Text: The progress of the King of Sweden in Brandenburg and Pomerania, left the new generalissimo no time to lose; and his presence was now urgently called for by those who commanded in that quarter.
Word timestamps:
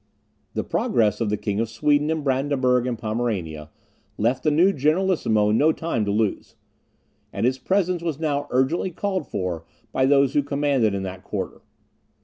The 0.55 0.63
progress 0.63 1.21
of 1.21 1.29
the 1.29 1.37
King 1.37 1.59
of 1.59 1.69
Sweden 1.69 2.09
in 2.09 2.23
Brandenburg 2.23 2.87
and 2.87 2.97
Pomerania, 2.97 3.69
left 4.17 4.41
the 4.41 4.49
new 4.49 4.73
generalissimo 4.73 5.51
no 5.51 5.71
time 5.71 6.05
to 6.05 6.11
lose; 6.11 6.55
and 7.31 7.45
his 7.45 7.59
presence 7.59 8.01
was 8.01 8.17
now 8.19 8.47
urgently 8.49 8.89
called 8.89 9.27
for 9.27 9.63
by 9.91 10.07
those 10.07 10.33
who 10.33 10.41
commanded 10.41 10.95
in 10.95 11.03
that 11.03 11.23
quarter. 11.23 11.61